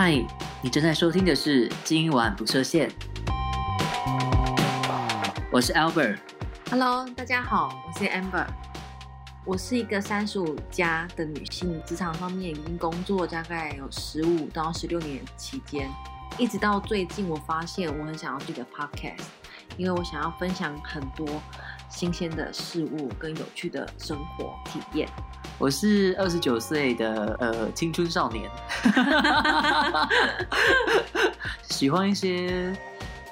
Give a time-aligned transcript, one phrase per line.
[0.00, 0.12] 嗨，
[0.62, 2.88] 你正在收听的是今晚不设限。
[5.50, 6.18] 我是 Albert。
[6.70, 8.46] Hello，大家好，我是 Amber。
[9.44, 15.90] 我是一个三十五加的女性，职场方面已经工作大概有十五到十六年期间，
[16.38, 19.24] 一直到最近，我发现我很想要这个 podcast，
[19.76, 21.26] 因为我想要分享很多
[21.90, 25.08] 新鲜的事物跟有趣的生活体验。
[25.58, 28.48] 我是二十九岁的呃青春少年，
[31.68, 32.72] 喜欢一些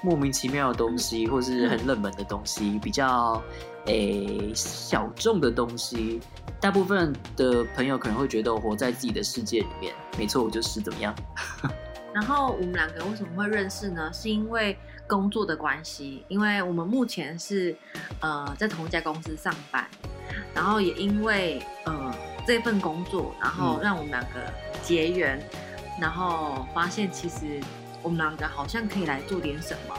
[0.01, 3.41] 莫名其妙的东西，或是很冷门的东西，比较
[3.85, 6.19] 诶小众的东西。
[6.59, 11.15] 大部分的朋友可能会觉得我活在自己的世界里面，没错，我就是怎么样。
[12.13, 14.11] 然后我们两个为什么会认识呢？
[14.11, 17.73] 是因为工作的关系，因为我们目前是
[18.19, 19.87] 呃在同一家公司上班。
[20.53, 22.13] 然后也因为呃
[22.47, 24.51] 这份工作，然后让我们两个
[24.81, 27.59] 结缘，嗯、然后发现其实
[28.01, 29.93] 我们两个好像可以来做点什么，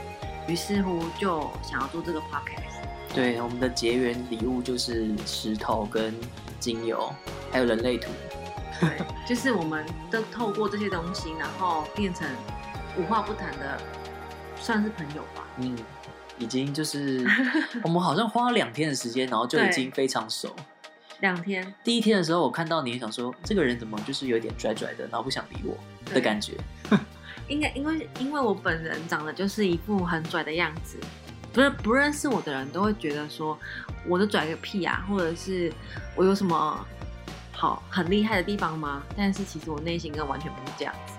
[0.48, 3.14] 于是乎就想要做这个 podcast。
[3.14, 6.14] 对，我们的结缘礼物就是石头跟
[6.58, 7.12] 精油，
[7.52, 8.10] 还有人类图。
[8.80, 8.90] 对，
[9.28, 12.26] 就是我们都透过这些东西，然后变成
[12.96, 13.78] 无话不谈的，
[14.56, 15.44] 算是朋友吧。
[15.58, 15.76] 嗯。
[16.40, 17.26] 已经就是
[17.82, 20.54] 我们好像花了两天的时间，然后就已经非常熟。
[21.20, 21.74] 两天。
[21.82, 25.76] 第一天的时候，我看到你，想说这个人怎么就是有点拽拽的，然后不想理我
[26.12, 26.54] 的感觉。
[27.48, 30.98] 应该因为因为我本人长得就是一副很拽的样子，
[31.52, 33.58] 不是不认识我的人都会觉得说
[34.06, 35.72] 我的拽个屁啊，或者是
[36.14, 36.86] 我有什么
[37.52, 39.02] 好很厉害的地方吗？
[39.16, 41.14] 但是其实我内心根本完全不是这样子，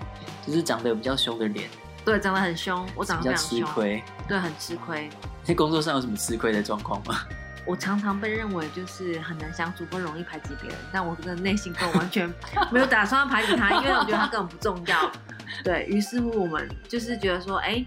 [0.46, 1.68] 就是长得比较凶的脸。
[2.04, 4.02] 对，长得很凶，我长得非常凶，比较吃亏。
[4.28, 5.10] 对，很吃亏。
[5.42, 7.20] 在 工作上有什么吃亏的状况吗？
[7.66, 10.78] 我常常被认为就是很难相处，不容易排挤别人。
[10.92, 12.32] 但我的内心跟我完全
[12.70, 15.10] 没有打算要排挤他，因为我觉得他根本不重要。
[15.62, 17.84] 对，于是乎，我们就是觉得说，哎，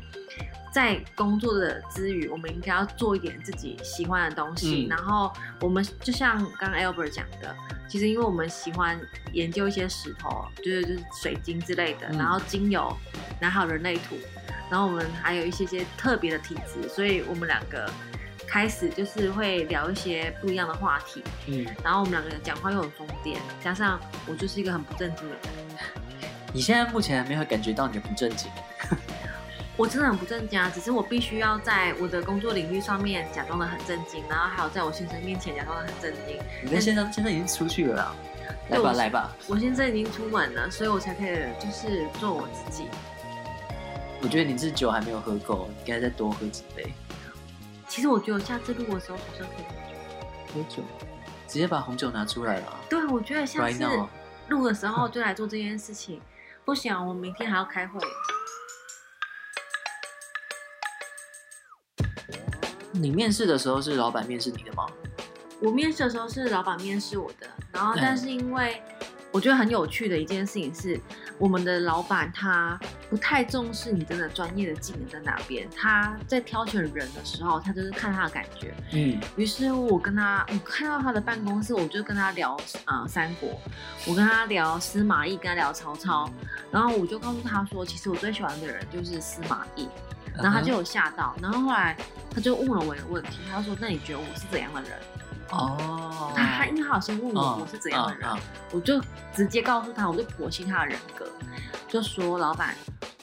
[0.71, 4.85] 在工作的之余，我们应该要做一点自己喜欢的东西。
[4.85, 5.31] 嗯、然后
[5.61, 7.55] 我们就像刚刚 Albert 讲的，
[7.87, 8.99] 其实因为我们喜欢
[9.31, 12.95] 研究一些石头，就是就是水晶之类的，嗯、然后精油，
[13.39, 14.17] 然后人类图。
[14.69, 17.87] 然后我们还有一些些特别的体质，所以我们两个
[18.47, 21.23] 开始就是会聊一些不一样的话题。
[21.47, 25.41] 嗯，然后我们两个人讲话又很疯癫，加上我就是一个很不正经的人。
[26.53, 28.49] 你现在目前还没有感觉到你的不正经？
[29.75, 36.37] 我真的很不正经啊，只是我必须要在我的工作领域上面假装的很正经，然后还有在我先生面前假装的很正经。
[36.63, 38.15] 你跟先生现在已经出去了啦，
[38.69, 39.35] 来吧来吧。
[39.47, 42.85] 我先生已经出门了，所以我才可以就是做我自己。
[44.21, 46.93] 我觉得你这酒还没有喝够，你应该再多喝几杯。
[47.93, 50.63] 其实我觉得我下次录的时候好像可以喝酒。
[50.63, 50.83] 喝酒？
[51.47, 52.79] 直接把红酒拿出来了。
[52.89, 53.85] 对，我觉得下次
[54.47, 56.19] 录的时候就来做这件事情。
[56.65, 57.99] 不行，我明天还要开会。
[62.93, 64.87] 你面试的时候是老板面试你的吗？
[65.61, 68.81] 我面试的时候是老板面试我的，然后但是因为。
[69.31, 70.99] 我觉得很有趣的一件事情是，
[71.39, 72.79] 我们的老板他
[73.13, 75.69] 不太重视你真的专业的技能在哪边。
[75.69, 78.73] 他在挑选人的时候，他就是看他的感觉。
[78.91, 79.21] 嗯。
[79.35, 83.61] 于是我跟他，我看到他的办公室，我就跟他聊啊、呃、三国，
[84.07, 86.27] 我跟他聊司马懿，跟他聊曹操。
[86.71, 89.87] 然后我就告诉他说，其实我最喜欢的人就是司马懿。
[90.35, 91.95] 然后他就有吓到，然后后来
[92.33, 94.91] 他就问了我一个问题，他说：“那你觉得我是怎样的人？”
[95.53, 98.27] 哦，他他因为他好像问我我是怎样的人，
[98.71, 98.99] 我就
[99.35, 101.27] 直接告诉他，我就剖析他的人格，
[101.93, 102.75] 就说老板，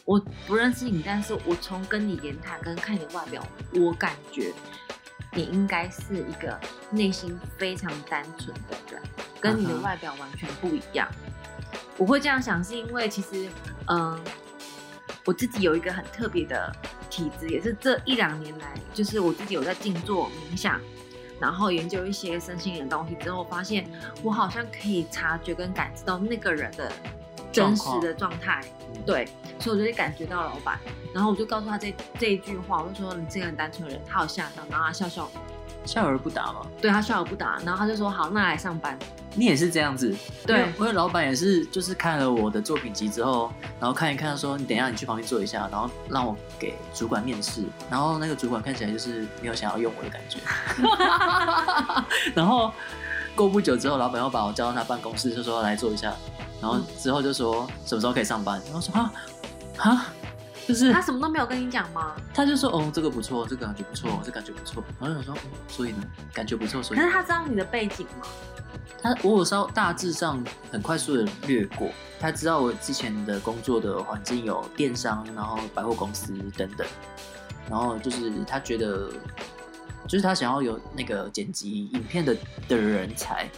[0.05, 3.45] 我不认识你，但是我从跟你言谈跟看你的外表，
[3.75, 4.53] 我感觉
[5.33, 6.57] 你应该是一个
[6.89, 9.03] 内心非常单纯的人，
[9.41, 11.09] 跟你的外表完全不一样。
[11.97, 13.49] 我会这样想，是因为其实，
[13.89, 14.17] 嗯，
[15.25, 16.73] 我自己有一个很特别的
[17.11, 20.81] 体质，也是这一两年来，就是我自己有在静坐冥想。
[21.41, 23.91] 然后研究一些身心灵的东西之后，发现
[24.23, 26.93] 我好像可以察觉跟感知到那个人的
[27.53, 28.63] 真实的状态，
[29.05, 30.79] 对，所以我就感觉到老板，
[31.13, 35.29] 然后我就告诉他这这一句话，我就说你这个很单纯的人，他有吓到，然后他笑笑，
[35.85, 38.99] 笑而不答嘛，对，他笑而不答，然后他就说好，那来上班。
[39.37, 40.13] 你也是这样子，
[40.45, 50.41] 对，我的老板也是，就是看了我的作品集之后，然后看一看，说你等一下你去旁边坐一下，然后让我给主管面试，然后那个主管看起来就是没有想要用我的感觉
[52.35, 52.73] 然后
[53.37, 56.13] 过不久之后，老板又把我叫到他办公室，就说来坐一下，
[56.61, 59.13] 然后之后就说什么时候可以上班，然后说啊
[59.79, 60.07] 啊，
[60.69, 62.15] 就是他什么都没有跟你讲吗？
[62.35, 64.85] 他就说哦，这个不错，这个感觉不错，这个、感觉不错。
[65.01, 67.01] 然后想说，嗯，所以呢，感觉不错，所以。
[67.01, 68.27] 可是他知道你的背景吗？
[69.03, 71.89] 他我有稍大致上很快速的略过，
[72.21, 76.87] 他知道我之前的工作的环境有电商，然后百货公司等等，
[77.71, 79.11] 然后就是他觉得，
[80.07, 82.37] 就是他想要有那个剪辑影片的
[82.69, 83.49] 的人才。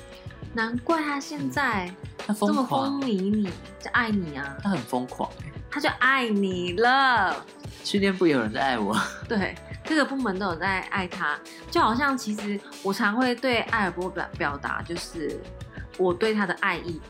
[0.55, 3.51] 难怪他现在他这么风靡你，
[3.81, 4.55] 就爱你啊！
[4.63, 5.29] 他很疯狂，
[5.71, 7.35] 他就爱你了。
[7.83, 8.95] 训练部也有人在爱我，
[9.27, 9.55] 对，
[9.89, 11.39] 各个部门都有在爱他。
[11.71, 15.41] 就好像其实我常会对艾尔波表表达，就是
[15.97, 17.01] 我对他的爱意，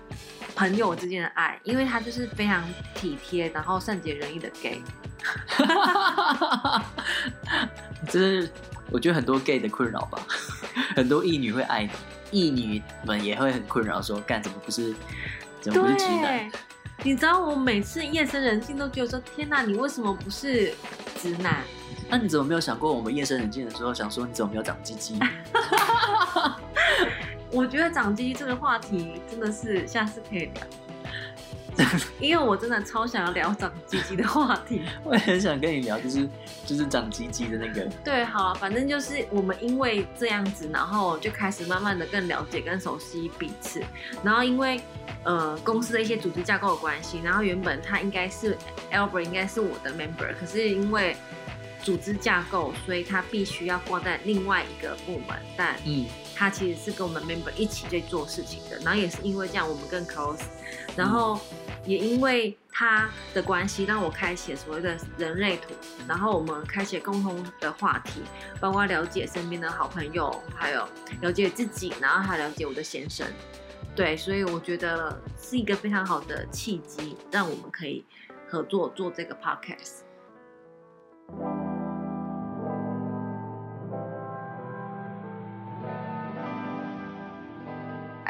[0.55, 2.63] 朋友之间的爱，因为他就是非常
[2.95, 4.81] 体贴，然后善解人意的 gay。
[8.09, 8.51] 这是
[8.91, 10.19] 我觉得很多 gay 的困扰吧，
[10.97, 11.91] 很多异女会爱你。
[12.33, 14.93] 异女们也会很困扰，说干怎么不是，
[15.61, 16.51] 怎么不是直男？
[17.05, 20.75] 你知道我每次夜深人静都觉得说，天哪，你为什么不是
[21.21, 21.63] 直男？
[22.09, 25.19] 那你怎么没有想过，我们夜深人静的时候想说，你怎么没有长鸡鸡？
[27.53, 30.63] 我觉得长鸡鸡这个话题真的是下次可以聊。
[32.21, 36.29] 因为我真的超想要聊长鸡鸡的话题， 我也很想跟你聊，就是
[36.67, 37.89] 就是长鸡鸡的那个。
[38.05, 43.83] 对，好，反正就是我们因为这样子，然后就开始慢慢的更了解、更熟悉彼此。
[44.23, 44.81] 然后因为
[45.25, 48.57] 呃公司的一些组织架构的关系，然后原本他应该是
[48.93, 51.17] Albert 应该是我的 member，可是因为
[51.83, 55.37] 组织架构，所以他必须要挂在另外一个部门。
[55.57, 58.79] 但嗯，他其实是跟我们 member 一起在做事情的。
[58.79, 60.43] 然后也是因为这样，我们更 close。
[60.97, 61.37] 然后。
[61.37, 65.75] 嗯也因为他的关系，让我开启了所谓的人类图，
[66.07, 68.23] 然后我们开启共同的话题，
[68.61, 70.87] 包括了解身边的好朋友，还有
[71.23, 73.27] 了解自己，然后还了解我的先生。
[73.97, 78.05] 对，所以我觉得是一个非常好的契机，让我们可以
[78.49, 80.03] 合作做这个 podcast。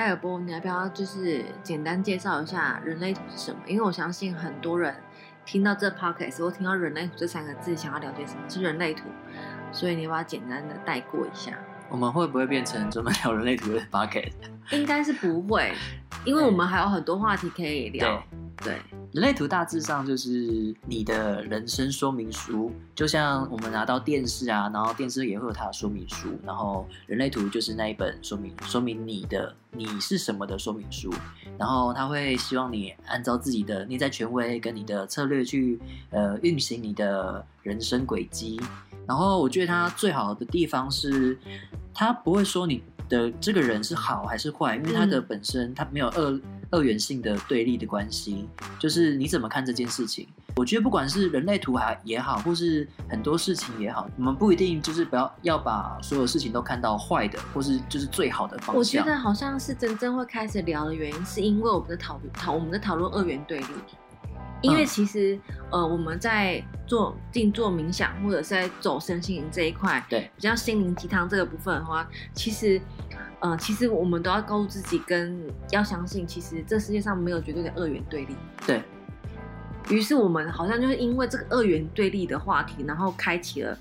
[0.02, 3.60] 艾尔波，你要不要就是简单介绍一下人类图是什么？
[3.68, 4.92] 因为我相信很多人
[5.46, 9.04] 听到这 podcast，或听到人类图这三个字，想要了解什么是人类图，
[9.70, 11.56] 所以你要不要简单的带过一下？
[11.88, 14.32] 我们会不会变成专门聊人类图的 podcast？
[14.72, 15.72] 应该是不会，
[16.24, 18.20] 因为我们还有很多话题可以聊。
[18.56, 18.74] 对。
[18.74, 31.12] 对人类图大致上就是你的人生说明书，就像我们拿到电视啊，然后电视也会有它的说明书，然后人类图就是那一本说明说明你的你是什么的说明书，
[31.58, 35.78] 然后他会希望你按照自己的内在权威跟你的策略去
[36.08, 38.58] 呃运行你的人生轨迹，
[39.06, 41.36] 然后我觉得它最好的地方是，
[41.92, 42.82] 它不会说你
[43.12, 46.40] 的这个人是好还是坏，因为他的本身他没有二。
[46.72, 48.48] 二元性的对立的关系，
[48.78, 50.26] 就是你怎么看这件事情？
[50.56, 58.74] 我觉得不管是人类图还也好，或是很多事情也好，我们不一定就是不要要把所有事情都看到坏的，或是就是最好的方向。
[58.74, 63.66] 我觉得好像是真正会开始聊的原因，是因为我们的讨论讨我们的讨论二元对立。
[64.62, 65.38] 因为其实
[65.70, 72.80] 呃我们在做静坐冥想，或者是在走身心灵这一块，对比较心灵鸡汤这个部分的话，其实。
[73.44, 75.36] 呃，其实我们都要告诉自己，跟
[75.72, 78.36] 要相信，其实这世界上没有绝对的二元对立。
[78.64, 78.80] 对。
[79.90, 83.76] 于是我们好像就是因为这个二元对立的话题，然后开启了，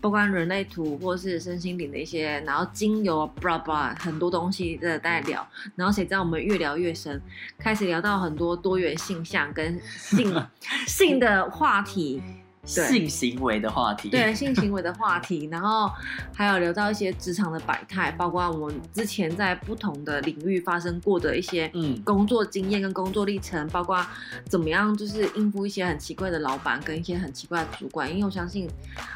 [0.00, 5.46] 不管人类图或是身心灵的一些，然后精油，blah blah，很多东西在在聊。
[5.76, 7.20] 然后谁知道我们越聊越深，
[7.58, 10.34] 开始聊到很多多元性向跟性
[10.86, 12.22] 性的话题。
[12.64, 15.90] 性行为的话题，对性行为的话题， 然后
[16.34, 22.00] 还有聊到一些职场的百态，包括我们之前在不同的领域发生过的一些嗯。
[22.04, 24.04] 工作经验跟工作历程，包括
[24.48, 28.68] 怎么样就是应付一些很奇怪的老板跟一些很奇怪的主管，因为我相信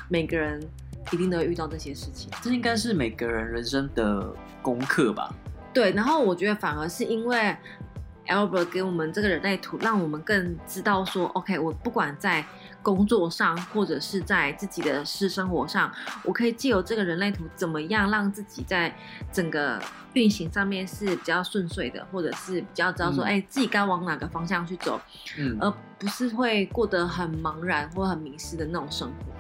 [0.08, 0.60] 每个人
[1.12, 4.32] 一定都会遇到这些事情，这应该是每个人人生的
[4.62, 5.32] 功课吧？
[5.72, 7.56] 对，然后我觉得反而是因为
[8.26, 12.44] Albert 给我们这个人类图，让我们更知道说，OK，我不管在
[12.82, 15.92] 工作上，或者是在自己的私生活上，
[16.24, 18.94] 我可以借由这个人类图，怎么样让自己在
[19.32, 19.80] 整个
[20.14, 25.00] 运行上面是比较顺遂的，或者是比较知道说，哎、嗯欸，自己该往哪个方向去走，
[25.38, 29.32] 嗯，而不是会过得很茫然或很迷失的那种生活。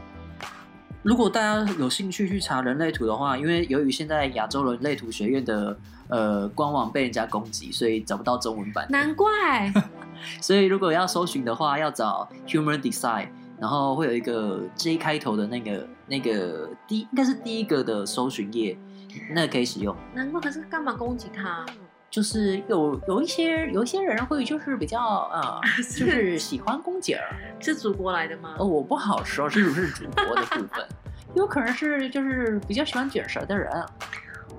[1.04, 5.76] 如果大家有兴趣去查人类图的话，因为由于现在亚洲人类图学院的
[6.08, 8.86] 呃官网被人家攻击，所以找不到中文版。
[8.88, 9.28] 难怪。
[10.40, 13.28] 所以如果要搜寻的话，要找 Human Design，
[13.60, 18.78] 然后会有一个 J 开头的那个那个第应该是第一个的搜寻页，
[19.34, 19.94] 那个可以使用。
[20.14, 21.66] 难怪，可是干嘛攻击他？
[22.14, 25.00] 就是有有一些有一些人会就是比较
[25.32, 25.60] 呃，
[25.98, 28.54] 就是喜欢公姐儿，是祖国来的吗？
[28.56, 30.86] 哦，我不好说是不是祖国的部分，
[31.34, 33.68] 有可能是就是比较喜欢卷舌的人。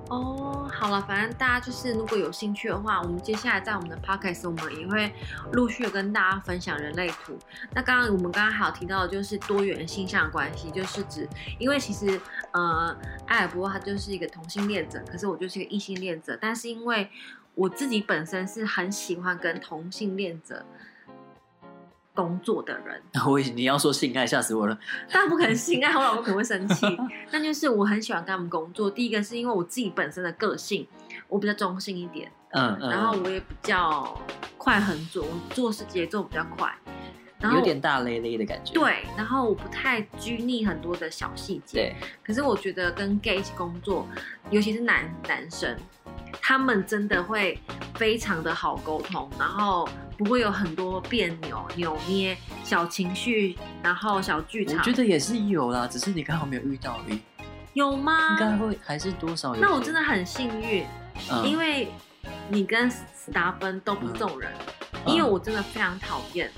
[0.10, 5.10] 哦，好了，反正大家就是如果有兴趣的话，我们接下来在我们的 podcast 我们也会
[5.54, 7.40] 陆续的跟大家分享人类图。
[7.74, 11.26] 那刚刚我们刚刚还有提到的就是多元性向关系，就是指
[11.58, 12.20] 因为其实
[12.52, 12.94] 呃
[13.28, 17.10] 艾尔波他就是一个同性恋者，可是我就是一个异性恋者，但是因为
[17.56, 20.64] 我自己本身是很喜欢跟同性恋者。
[22.14, 24.80] 工作的人， 我你要说性爱，吓死我了。
[25.12, 26.86] 当然不可能性爱， 我老公可能会生气。
[27.30, 28.90] 那就是我很喜欢跟他们工作。
[28.90, 30.88] 第一个是因为我自己本身的个性，
[31.28, 34.18] 我比较中性一点，嗯，嗯，然后我也比较
[34.58, 36.74] 快很准，我做事节奏比较快，
[37.46, 38.74] 然后有点大咧咧的感觉。
[38.74, 41.80] 对，然后我不太拘泥很多的小细节。
[41.80, 44.08] 对，可是我觉得跟 gay 一起工作，
[44.50, 45.76] 尤其是男男生。
[46.42, 47.58] 他们真的会
[47.96, 49.88] 非常的好沟通，然后
[50.18, 54.78] 不会有很多别扭、扭捏、小情绪，然后小剧场。
[54.78, 57.20] 我觉得也是有啦，只是你刚好没有遇到而已。
[57.74, 58.32] 有吗？
[58.32, 59.62] 应该会还是多少有。
[59.62, 60.86] 那我真的很幸运，
[61.32, 61.88] 嗯、因为
[62.50, 64.52] 你跟史达芬都不是这种人，
[64.94, 66.52] 嗯、因为我真的非常讨厌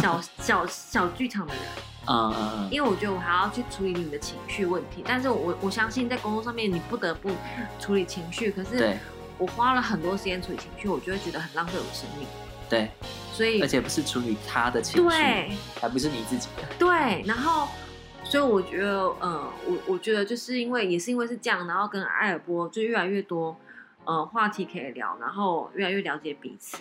[0.00, 1.62] 小小小剧场的人。
[2.06, 2.68] 嗯嗯嗯。
[2.70, 7.30] 因为我觉得我还要去处理你的情绪问题，但是我我相信在工作上面你不得不
[7.78, 8.96] 处理情绪，可是
[9.36, 12.26] 我花了很多时间处理情绪，我就会觉得很浪费我的生命。
[12.70, 12.90] 对，
[13.32, 16.62] 所以而且不是处理他的情绪，对，还不是你自己的。
[16.78, 17.66] 对，然后
[18.24, 23.56] 所以我觉得，呃，我我觉得就是因为也是因为是这样，然后跟艾尔波就越来越多
[24.08, 26.78] 呃话题可以聊，然后越来越了解彼此。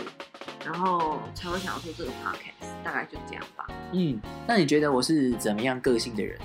[0.66, 3.68] 然后才会想要做这个 podcast，大概就这样吧。
[3.92, 6.38] 嗯，那你觉得我是怎么样个性的人？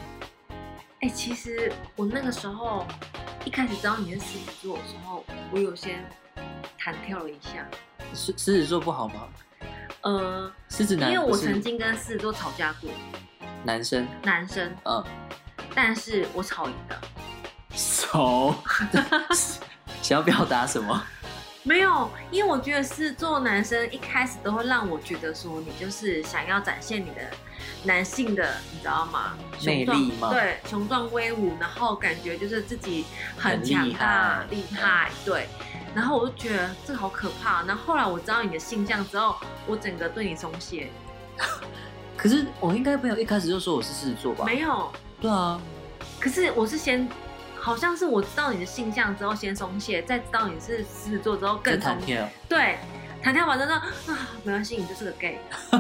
[1.00, 2.84] 哎、欸，其实我那个时候
[3.44, 6.04] 一开始知道你是狮子座的时候，我有先
[6.78, 7.66] 弹跳了一下。
[8.12, 9.28] 狮狮子座不好吗？
[10.02, 12.90] 呃，狮子男，因为我曾经跟狮子座吵架过。
[13.64, 14.06] 男生。
[14.24, 14.72] 男生。
[14.84, 15.04] 嗯。
[15.74, 17.00] 但是我吵赢了。
[17.70, 18.54] 吵？
[20.02, 21.02] 想要表达什么？
[21.64, 27.20] 没有，因为我觉得狮子座男生一开始都会让我觉得说，你就是想要展现你的
[27.84, 29.34] 男性的，你知道吗？
[29.64, 30.30] 魅力吗？
[30.30, 33.04] 对，雄壮威武，然后感觉就是自己
[33.38, 35.10] 很强大、厉害，厉害。
[35.24, 35.48] 对，
[35.94, 37.62] 然后我就觉得这好可怕。
[37.62, 39.36] 然后后来我知道你的性向之后，
[39.68, 40.90] 我整个对你松懈。
[42.18, 44.44] 可是我应该没有一开始就说我是狮子座吧？
[44.44, 44.92] 没有。
[45.20, 45.60] 对啊。
[46.18, 47.08] 可是我是先。
[47.62, 52.28] 好像是我知道你的性向之后先松懈，再知道你是狮子座之后更松懈。
[52.48, 52.76] 对，
[53.22, 55.38] 弹跳完之后啊，没关系，你就是个 gay。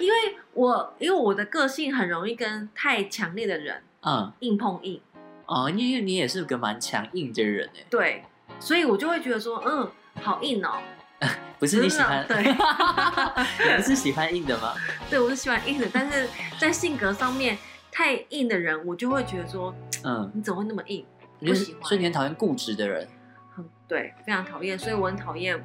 [0.00, 5.00] 因为我因为我的个性很容易跟太强烈的人嗯硬碰硬。
[5.46, 7.84] 哦，因为你也是个蛮强硬的人哎。
[7.88, 8.24] 对，
[8.58, 9.88] 所以我就会觉得说，嗯，
[10.20, 10.72] 好硬哦。
[11.60, 12.26] 不是你喜欢？
[12.26, 14.74] 对， 你不是喜欢硬的吗？
[15.08, 17.56] 对，我是喜欢硬的，但是在性格上面。
[17.92, 21.04] 太硬的人，我就会觉得说，嗯，你怎么会那么硬？
[21.40, 23.06] 不喜欢，所以你很讨厌固执的人。
[23.54, 25.62] 很对，非常讨厌，所以我很讨厌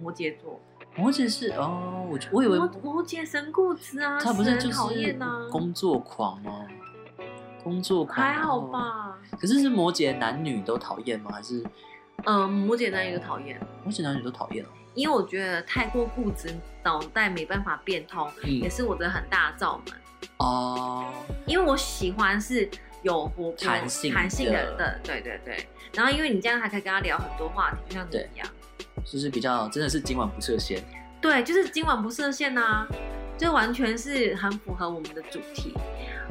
[0.00, 0.60] 摩羯座。
[0.94, 5.16] 摩羯是哦，我我以为摩摩羯神固执啊，他不是就是
[5.50, 6.66] 工作狂吗？
[7.62, 9.16] 工作狂还好吧？
[9.38, 11.30] 可是是摩羯男女都讨厌吗？
[11.32, 11.64] 还是
[12.24, 14.64] 嗯，摩羯男女都讨厌，摩羯男女都讨厌。
[14.94, 19.94] 因为我觉得太过固执，脑袋没办法变通，也是我的很大的罩门。
[20.38, 21.12] 哦，
[21.46, 22.68] 因为我喜欢是
[23.02, 25.66] 有活泼、弹性、弹性的，的，对对对。
[25.94, 28.48] 然后因为你这样还可以跟他聊很多话题，就像你一样，
[29.04, 30.82] 就是比较真的是今晚不设限。
[31.20, 32.88] 对，就是今晚不设限呐、啊，
[33.36, 35.74] 就完全是很符合我们的主题。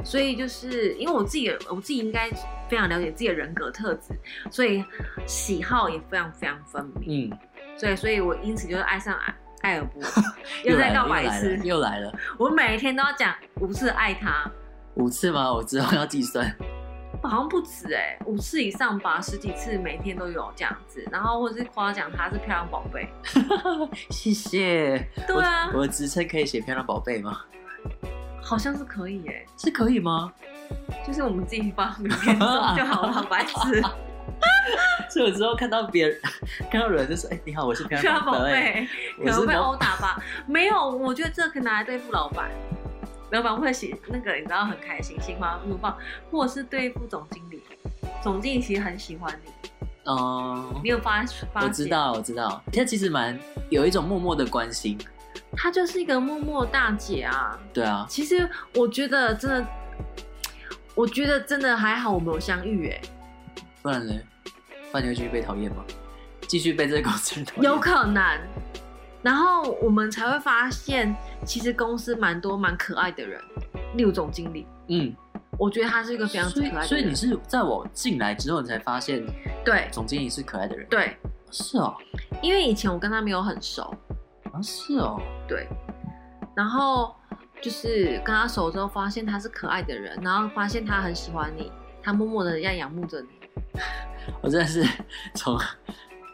[0.04, 2.30] 所以就是因为我自己，我自己应该
[2.68, 4.14] 非常了解自己的人格特质，
[4.50, 4.84] 所以
[5.26, 7.28] 喜好也非常非常分明。
[7.30, 7.38] 嗯，
[7.76, 9.34] 所以所以我因此就是爱上爱。
[9.62, 10.00] 艾尔波
[10.62, 12.16] 又在告白一次，又来了。
[12.38, 14.48] 我每一天都要讲五次爱他，
[14.98, 15.52] 五次吗？
[15.52, 16.54] 我之后要计算，
[17.22, 21.02] 好像不止哎、欸，五次以上吧，十几次，每天都有这样子。
[21.10, 23.08] 然后或者是夸奖他是漂亮宝贝，
[24.10, 25.08] 谢谢。
[25.26, 27.40] 对啊，我的职称可以写漂亮宝贝吗？
[28.42, 30.32] 好像是可以哎、欸，是可以吗？
[31.06, 32.44] 就是我们自己发名片就
[32.84, 33.82] 好了，白痴。
[35.10, 36.20] 所以我之后看到别人
[36.70, 38.86] 看到人就说：“哎、欸，你好，我是漂亮宝贝。”
[39.16, 40.22] 可能被殴打吧？
[40.46, 42.50] 没有，我觉得这可以拿来对付老板，
[43.30, 45.96] 老板会写那个，你知道很开心，心花怒放，
[46.30, 47.62] 或者是对付总经理，
[48.22, 49.70] 总经理其实很喜欢你。
[50.04, 51.62] 哦、嗯，你有发发？
[51.62, 54.98] 我知道，我知道，他其实蛮有一种默默的关心。
[55.56, 57.58] 她就是一个默默大姐啊。
[57.72, 58.06] 对啊。
[58.08, 59.66] 其实我觉得真的，
[60.94, 63.00] 我觉得真的还好，我们有相遇哎。
[63.82, 64.14] 不然呢？
[64.90, 65.84] 不然你会继续被讨厌吗？
[66.46, 68.22] 继续被这个公司有可能。
[69.22, 73.40] 然后我们才会发现，其实公司蛮多蛮可爱的人，
[73.96, 74.66] 例如总经理。
[74.86, 75.14] 嗯，
[75.58, 76.86] 我觉得他是一个非常可爱的人。
[76.86, 79.26] 所以，所以你是在我进来之后，你才发现，
[79.64, 80.86] 对，总经理是可爱的人。
[80.88, 81.16] 对，
[81.50, 81.94] 是哦。
[82.40, 83.92] 因为以前我跟他没有很熟。
[84.52, 85.20] 啊，是哦。
[85.48, 85.66] 对。
[86.54, 87.14] 然后
[87.60, 91.72] 就是跟他熟之后，发现他是可爱的人，然后发现他很喜欢你，
[92.02, 93.28] 他默默的在仰慕着你。
[94.40, 94.86] 我真的是
[95.34, 95.58] 从。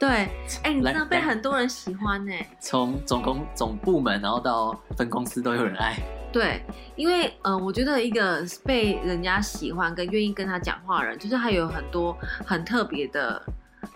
[0.04, 0.28] 对，哎、
[0.64, 2.32] 欸，你真的被很多人喜欢呢。
[2.60, 5.96] 从总公总部门，然后到分公司都有人爱。
[6.30, 6.62] 对，
[6.94, 13.42] 因为嗯、呃，我觉得一个被人家喜欢跟愿意跟他讲话的人，就是他有很多很特别的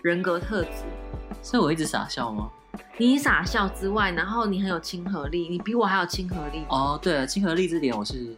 [0.01, 0.69] 人格特质。
[1.43, 2.49] 所以我一直傻笑吗？
[2.97, 6.63] 你傻笑之外，然后你很有亲和力，你比我还有亲和力。
[6.69, 8.35] 哦，对了，亲和力这点我是，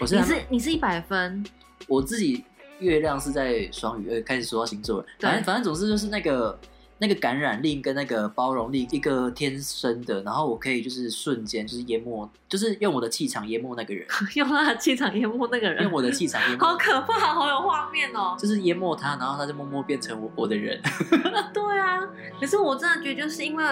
[0.00, 1.44] 我是你是你是一百分。
[1.86, 2.42] 我自己
[2.78, 5.06] 月亮是在双鱼，呃，开始说到星座了。
[5.20, 6.58] 反正反正总之就是那个。
[7.02, 14.06] 那个感染力跟那个包容力，一个天生的，然后我可以就是瞬间就是淹没，就是用我的气场淹没那个人，
[14.36, 20.80] 用他的气场淹没那个人，用我的气场淹没， 好可怕，好有画面哦，就是淹没他，然后他就默默变成我我的人。
[21.52, 23.64] 对啊，可是我真的觉得就是因为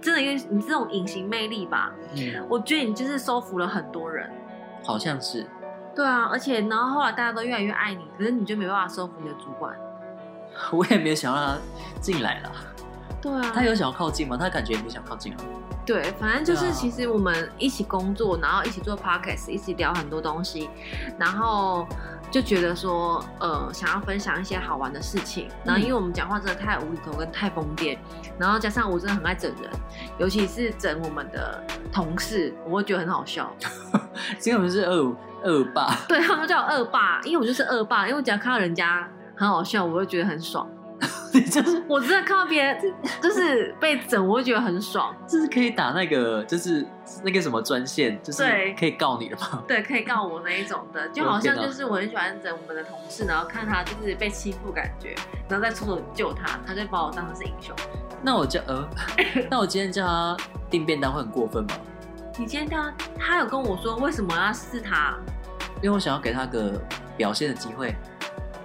[0.00, 4.28] 真的因为你这种隐形魅力吧，嗯，我觉得你就是收服了很多人，
[4.82, 5.46] 好像是，
[5.94, 9.72] 对啊，而且然后后来大家都越来越爱你，可是你就没办法收服你的主管，
[10.72, 11.58] 我也没有想让他
[12.00, 12.52] 进来了。
[13.20, 14.36] 对啊，他有想要靠近吗？
[14.36, 15.38] 他感觉也不想靠近啊。
[15.84, 20.70] 对，反正就是其实我们一起工作，然后一起做 podcast，一起聊很多东西，
[21.18, 21.86] 然后
[22.30, 25.48] 就觉得说，呃，想要分享一些好玩的事情。
[25.64, 27.98] 然后因为我们讲话真的太无厘头跟太疯癫，
[28.38, 29.70] 然后加上我真的很爱整人，
[30.18, 33.52] 尤其是整我们的同事，我会觉得很好笑。
[34.44, 39.08] 因为我们是恶恶霸， 对，他们叫我恶霸，因为我就是恶霸，因为我只要看到人家
[39.42, 40.64] 很好笑，我会觉得很爽。
[41.50, 45.12] 就是我真的看到别人就是被整，我会觉得很爽。
[45.26, 46.86] 就是可以打那个，就是
[47.24, 48.44] 那个什么专线，就是
[48.78, 49.60] 可以告你的吗？
[49.66, 55.16] 对，可以告我那一种的，就好像就是我很喜欢整我们的同事，然后看他就是被欺负感觉，
[55.48, 57.74] 然后再出手救他，他就把我当成是英雄。
[58.22, 58.88] 那我叫呃，
[59.50, 60.36] 那我今天叫他
[60.70, 61.70] 订便当会很过分吗？
[62.38, 65.16] 你今天叫他，他有跟我说为什么要试他？
[65.82, 66.80] 因为我想要给他个
[67.16, 67.96] 表现的机会。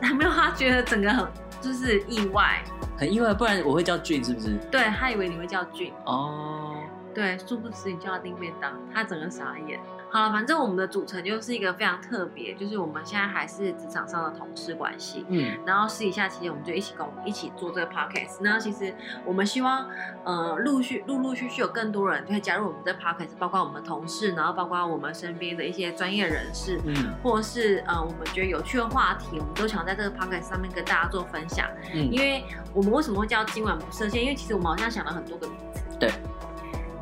[0.01, 1.27] 还没有，他觉得整个很。
[1.59, 2.63] 就是意外，
[2.95, 4.53] 很意外，不然我会叫俊，是不是？
[4.69, 6.75] 对，他以为你会叫俊哦，
[7.15, 9.79] 对，殊不知你叫他丁便当，他整个傻眼。
[10.09, 18.37] 好了，反正我们的组成就是一个非常特别，就是我们现在还是职场上的同事关系，嗯，然后私底下其实我们就一起共一起做这个 podcast。
[18.39, 19.85] 那其实我们希望，
[20.23, 31.67] 呃，陆续陆陆续续有更多人就会加入我们这 podcast，包括我们同事，然后包括我们身边的一些专业人士，嗯，或者是呃我们觉得有趣的话题，我们都想在这个 podcast 上面跟大家做分享。
[31.93, 34.23] 嗯，因为我们为什么会叫今晚不设限？
[34.23, 36.11] 因为其实我们好像想了很多个名字，对，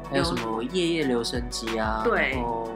[0.09, 2.31] 还有什么夜夜留声机啊，对。
[2.31, 2.67] 然后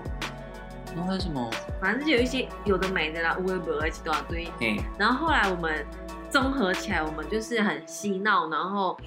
[0.96, 1.50] 还有什么？
[1.82, 4.52] 反正就有一些有的没的啦，乌龟博一起多少堆。
[4.98, 5.86] 然后后来我们
[6.30, 8.98] 综合起来，我们就是很嬉闹，然后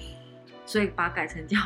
[0.65, 1.57] 所以把它改成叫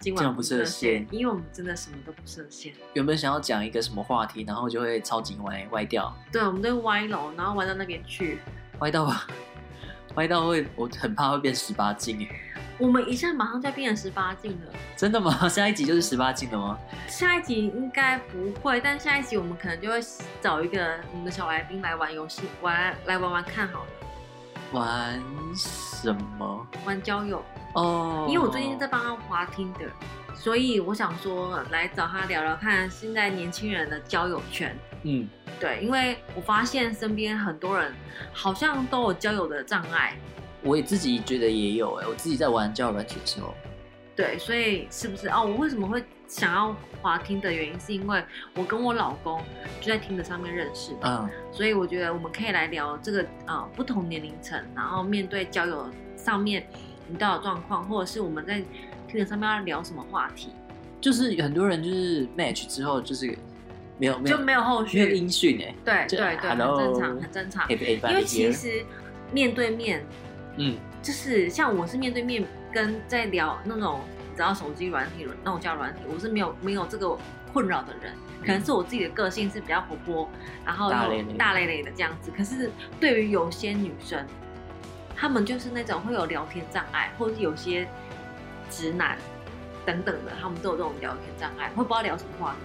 [0.00, 2.72] 今晚不设限，因为我们真的什么都不设限。
[2.92, 6.14] 原本想要讲一个什么话题，然后就会超级歪歪掉。
[6.30, 8.38] 对，我们都歪楼，然后歪到那边去，
[8.80, 9.26] 歪到吧，
[10.14, 12.26] 歪到会，我很怕会变十八禁。
[12.78, 15.32] 我们一下马上就要变成十八禁了，真的吗？
[15.48, 16.78] 下一集就是十八禁了吗？
[17.06, 20.00] 下一集应该不会，但下一集我们可能就会
[20.40, 23.86] 找一个我们的小来宾来玩游戏，玩来玩玩看好了。
[24.72, 25.22] 玩
[25.56, 26.66] 什么？
[26.84, 29.90] 玩交友哦，因为我最近在帮他滑 Tinder，
[30.34, 34.76] 所以我想说来找他聊聊看现在年轻人的交友圈。
[35.04, 35.28] 嗯，
[35.60, 37.92] 对，因为我发现身边很多人
[38.32, 40.16] 好像都有交友的障碍。
[40.62, 43.54] 我也自己觉得也有哎、欸，我自己在玩交友软体的时候，
[44.16, 45.44] 对，所以是不是哦？
[45.44, 49.42] 我为什么会想要滑听的原因，是因为我跟我老公
[49.80, 55.86] 就在听的上面认识的，嗯，所以我觉得我们可以来聊这个呃不同年龄层，然后面对交友
[56.16, 56.66] 上面
[57.12, 58.62] 遇到的状况，或者是我们在
[59.06, 60.48] 听的上面要聊什么话题，
[60.98, 63.36] 就是很多人就是 match 之后就是
[63.98, 68.84] 没有没有就没有后续，没有音讯哎，对对对，很正常很正常，因为其实
[69.32, 70.04] 面对面。
[70.56, 73.98] 嗯，就是像我是面对面跟在聊那种，
[74.30, 77.18] 你知道手机软体那种叫软体，我是没有没有这个
[77.52, 80.28] 困扰的人，可能是我自己的个性是比较活泼，
[80.64, 80.90] 然后
[81.36, 81.82] 大咧咧。
[81.82, 82.30] 的这样子。
[82.36, 84.24] 可是对于有些女生，
[85.16, 87.88] 她们就是那种会有聊天障碍，或者是有些
[88.70, 89.18] 直男
[89.84, 92.52] 等等的，他们都有这种聊天障碍，会不知道聊什么话。
[92.52, 92.58] 题，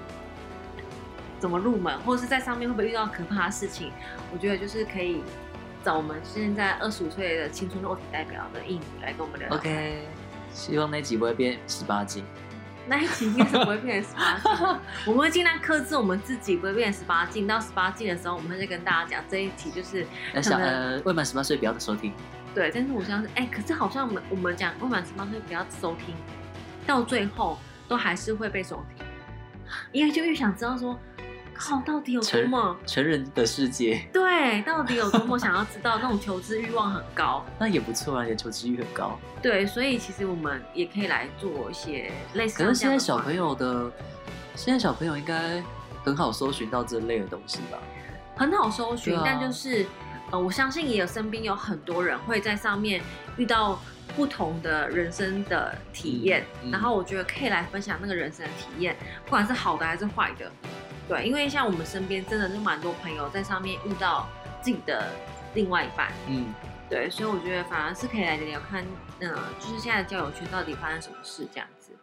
[1.40, 3.92] 怎么入门，或者是在上面会不会遇到可怕的事情？
[4.34, 5.24] 我觉得就是可以。
[5.82, 9.58] 找我们现在二十五岁的青春肉体代表的印来跟我们聊聊。
[9.58, 10.04] OK，
[10.52, 12.26] 希望那集不会变十八禁。
[12.86, 14.52] 那一集应该是不会变十八禁，
[15.06, 17.48] 我们会尽量克制我们自己，不会变十八禁。
[17.48, 20.06] 到十八禁的时候，我们会再跟大家讲这一集就是
[20.42, 22.12] 小呃未满十八岁不要收听。
[22.54, 26.14] 对，但是我相信，哎、欸，可是好像我们我们讲未满十八岁不要收听，
[26.86, 29.06] 到最后都还是会被收听，
[29.94, 31.00] 因为就越想知道说。
[31.60, 34.02] 靠，到底有多么成人的世界？
[34.14, 36.00] 对，到底有多么想要知道？
[36.02, 39.20] 那种求知欲望很高， 那也不错啊，你的求知欲很高。
[39.42, 42.64] 对，所以其实我们也可以来做一些类似。
[42.64, 43.92] 可是现在小朋友的，
[44.56, 45.62] 现在小朋友应该
[46.06, 47.78] 很好搜寻到这类的东西吧？
[48.38, 49.86] 很好搜寻，啊、但就是
[50.32, 53.02] 呃，我相信也有身边有很多人会在上面
[53.36, 53.82] 遇到
[54.16, 58.96] 不同的人生的体验，嗯嗯、然后我觉得可以来分享那个人生的体验，
[59.26, 60.50] 不管是好的还是坏的。
[61.10, 64.30] 对，因为像我们身边真的就蛮多朋友在上面遇到
[64.62, 65.12] 自己的
[65.56, 66.54] 另外一半，嗯，
[66.88, 68.86] 对，所以我觉得反而是可以来聊聊看，
[69.20, 71.94] 嗯，就是现在交友圈到底发生什么事这样子。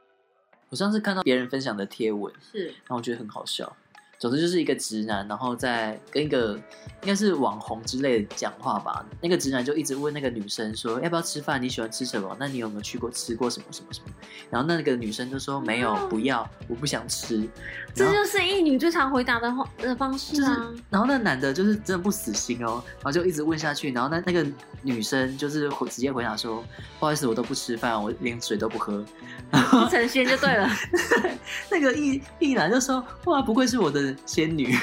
[0.71, 3.77] 我上次看到别人分享的贴文，是，然后我觉得很好笑。
[4.19, 6.55] 总之就是一个直男，然后在跟一个
[7.03, 9.05] 应该是网红之类的讲话吧。
[9.21, 11.61] 那个直男就一直问那个女生说：“要不要吃饭？
[11.61, 12.35] 你喜欢吃什么？
[12.41, 14.07] 那你有没有去过吃过什么什么什么？”
[14.51, 17.47] 然后那个女生就说：“没有，不要，我不想吃。”
[17.95, 20.57] 这就是一女最常回答的话的方式啊。
[20.57, 23.93] 就是，然后那男的就是真的不死心哦，然后就一直问下去。
[23.93, 24.47] 然后那那个
[24.83, 26.65] 女生就是直接回答说
[26.99, 29.05] ：“不好意思，我都不吃饭，我连水都不喝。
[29.71, 30.69] ”不成仙就对了。
[31.71, 34.79] 那个一一男就说：“哇，不愧是我的。”仙女，天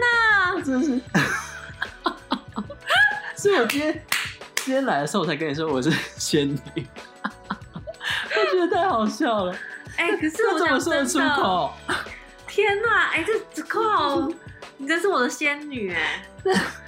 [0.00, 1.00] 哪， 真的是，
[3.50, 4.04] 是我今天
[4.56, 6.58] 今天来的时候我才跟你说我是仙女，
[7.44, 9.56] 我觉得太好笑了。
[9.96, 11.72] 哎、欸，可是我怎么说得出口？
[12.46, 14.28] 天哪，哎、欸，这这靠，
[14.76, 16.22] 你真是我的仙女哎！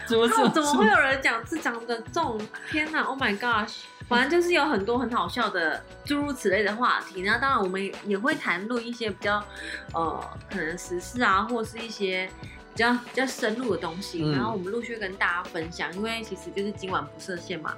[0.07, 2.40] 怎么怎么怎么会有人讲是讲的这种？
[2.70, 3.81] 天哪，Oh my gosh！
[4.08, 9.44] 反正就是有很多很好笑的诸如此类的话题，那当然我们也会谈论一些比较，
[9.92, 12.26] 呃，可能时事啊，或是一些
[12.72, 15.92] 比较比较深入的东西，嗯、然后我们陆续跟大家分享。
[15.94, 17.74] 因为其实就是今晚不设限嘛，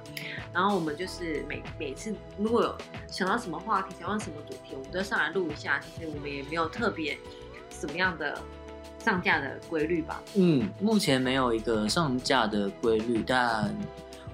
[0.53, 5.81] 然后我们就是每每次如果有想到什么话题，想到什么主题，我们都上来录一下。
[5.81, 7.19] 其实我们也没有特别
[7.71, 8.41] 什么样的
[9.05, 10.23] 上架的规律吧。
[10.37, 13.77] 嗯，目前没有一个上架的规律，但。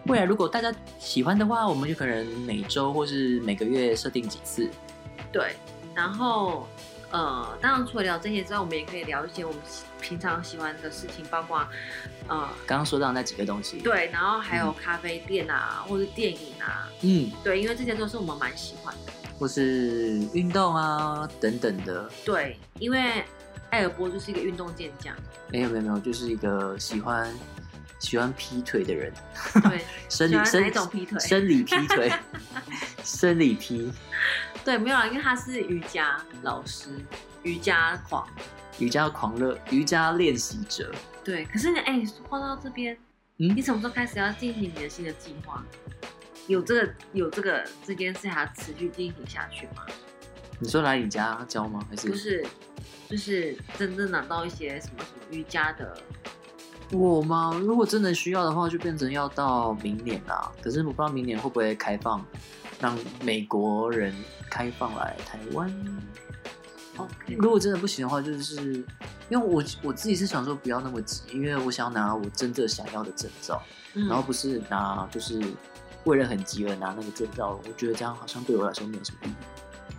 [0.09, 4.69] 未来如果大家喜欢的话，我们就可能每周或是每个月设定几次。
[5.33, 5.57] 对，
[5.95, 6.69] 然后
[7.11, 9.61] 呃，当然除了聊这些之外，我们也可以聊一些我们
[10.01, 11.66] 平常喜欢的事情，包括
[12.29, 13.79] 呃刚刚说到那几个东西。
[13.79, 16.88] 对，然后还有咖啡店啊，嗯、或是电影啊。
[17.03, 19.12] 嗯，对，因为这些都是我们蛮喜欢的。
[19.38, 22.09] 或是运动啊等等的。
[22.25, 23.25] 对，因为
[23.71, 25.14] 艾尔波就是一个运动健将。
[25.49, 27.35] 没有没有没有，就是一个喜欢。
[28.07, 29.12] 喜欢劈腿的人，
[29.64, 31.19] 对， 生理哪种劈腿？
[31.19, 32.12] 生理劈腿，
[33.03, 33.92] 生理劈。
[34.64, 36.88] 对，没有啊，因为他是瑜伽老师，
[37.42, 38.25] 瑜伽狂，
[38.79, 40.92] 瑜伽狂热，瑜伽练习者。
[41.25, 42.97] 对，可是你哎，话到这边，
[43.38, 45.64] 嗯，你什么时候开始要进行你的新的计划？
[46.47, 49.85] 有这个有这个这件事还要持续进行下去吗？
[50.61, 51.85] 你说来你家教吗？
[51.90, 52.47] 还是不是？
[53.09, 55.97] 就是真正拿到一些什么什么瑜伽的。
[56.92, 57.53] 我吗？
[57.62, 60.51] 如果真的需要的话，就变成要到明年啦。
[60.62, 62.25] 可是我不知道明年会不会开放，
[62.81, 64.14] 让美国人
[64.49, 65.72] 开放来台湾。
[67.37, 68.57] 如果真的不行的话，就是
[69.29, 73.61] 因为我我自己是想说不要那么急，因为我想要拿我真正想要的证照，
[73.94, 75.42] 嗯、然后不是拿就是
[76.05, 77.61] 为了很急而拿那个证照。
[77.66, 79.35] 我觉得这样好像对我来说没有什么意义。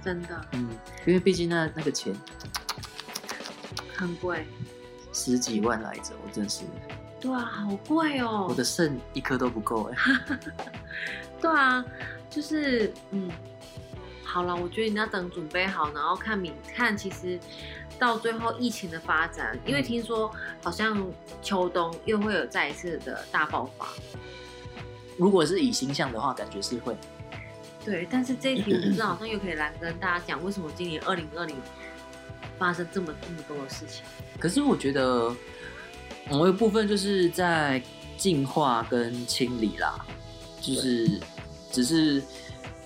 [0.04, 0.70] 真的，嗯，
[1.06, 2.16] 因为毕竟那那个钱
[3.94, 4.48] 很贵。
[5.18, 6.64] 十几万来着，我真是。
[7.20, 8.46] 对啊，好贵哦！
[8.48, 9.98] 我的肾一颗都不够哎。
[11.42, 11.84] 对啊，
[12.30, 13.28] 就是嗯，
[14.24, 17.40] 好了，我觉得你要等准备好，然后看明看，其实
[17.98, 23.88] 到最后疫情的发展，因为听说好像秋冬又会有再一次的大爆发。
[25.18, 26.96] 如果是以星象的话，感觉是会。
[27.84, 31.56] 对，但是这一题我不知道，好像又可以来跟大家讲，为什么今年二零二零
[32.58, 34.04] 发生这么这么多的事情。
[34.40, 35.34] 可是我觉得
[36.30, 37.82] 某一部分就是在
[38.18, 40.06] 净化跟清理啦，
[40.62, 41.20] 就是
[41.72, 42.22] 只是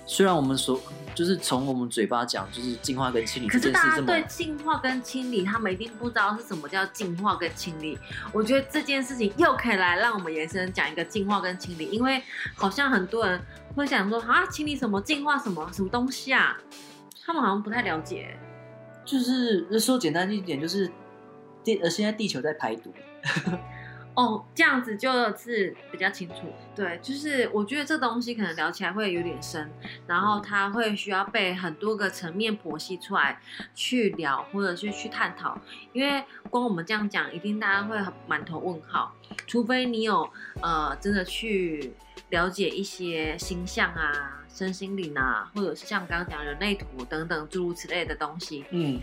[0.06, 0.80] 虽然我们所
[1.14, 7.98] 就是从我们嘴巴讲就是净化跟清理，可是大家对净化跟清理，他们一定不知道是什么叫净化跟清理。
[8.32, 12.22] 我觉得这件事情又可以来让我们延伸讲一个净化跟清理，因为
[12.54, 13.38] 好像很多人
[13.76, 16.56] 会想说啊，清理什么，净化什么，什么东西啊？
[17.24, 18.34] 他们好像不太了解。
[19.04, 20.90] 就是说简单一点，就是。
[21.64, 22.92] 地呃，现在地球在排毒，
[24.14, 26.52] 哦，这样子就是比较清楚。
[26.74, 29.70] 对，就是我觉得这东西可能聊起来会有点深，
[30.08, 33.40] 然后它会需要被很多个层面剖析出来
[33.76, 35.56] 去聊，或者是去探讨。
[35.92, 39.14] 因为光我们这样讲，一定大家会满头问号，
[39.46, 40.28] 除非你有
[40.60, 41.92] 呃真的去
[42.30, 48.64] 了解一些星象啊、身心灵啊，或者是像刚刚讲人类图等等诸如此类的东西。
[48.70, 49.00] 嗯。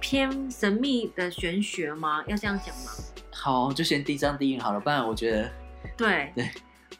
[0.00, 2.22] 偏神秘的玄学吗？
[2.28, 2.92] 要这样讲吗？
[3.32, 5.50] 好，就先第一张第一好了，不然我觉得，
[5.98, 6.48] 对对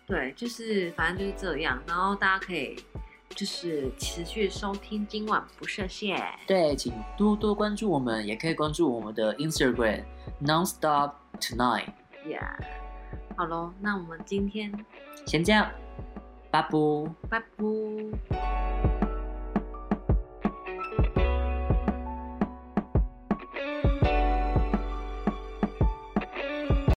[0.05, 1.81] 对，就是反正就是这样。
[1.87, 2.77] 然后大家可以
[3.37, 6.21] 就是持续收听，今晚不设限。
[6.45, 10.03] 对，请多多关注我们，也可以关注我们的 Instagram
[10.43, 11.91] Nonstop Tonight。
[12.27, 12.59] Yeah，
[13.37, 14.73] 好喽，那我们今天
[15.25, 15.71] 先这样，
[16.51, 16.63] 拜
[17.31, 18.98] 拜。